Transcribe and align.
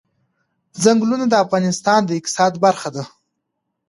ځنګلونه 0.83 1.25
د 1.29 1.33
افغانستان 1.43 1.99
د 2.05 2.09
اقتصاد 2.19 2.53
برخه 2.65 2.89
ده. 2.95 3.03